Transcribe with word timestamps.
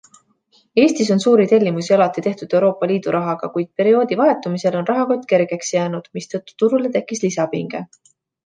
Eestis 0.83 1.11
on 1.15 1.19
suuri 1.25 1.45
tellimusi 1.51 1.93
alati 1.97 2.23
tehtud 2.29 2.55
Euroopa 2.59 2.89
Liidu 2.93 3.13
rahaga, 3.17 3.51
kuid 3.59 3.69
perioodi 3.83 4.19
vahetumisel 4.23 4.79
on 4.83 4.91
rahakott 4.91 5.31
kergeks 5.35 5.71
jäänud, 5.77 6.11
mistõttu 6.21 6.61
turule 6.65 6.95
tekkis 6.99 7.27
lisapinge. 7.29 7.87